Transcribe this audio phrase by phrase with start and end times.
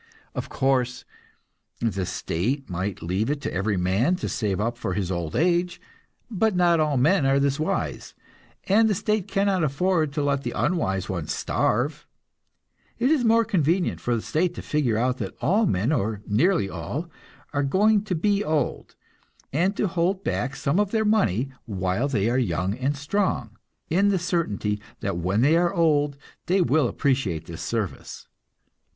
[0.33, 1.05] Of course,
[1.79, 5.79] the state might leave it to every man to save up for his old age,
[6.27, 8.15] but not all men are this wise,
[8.63, 12.07] and the state cannot afford to let the unwise ones starve.
[12.97, 17.07] It is more convenient for the state to figure that all men, or nearly all,
[17.53, 18.95] are going to be old,
[19.53, 23.55] and to hold back some of their money while they are young and strong,
[23.87, 28.27] in the certainty that when they are old, they will appreciate this service.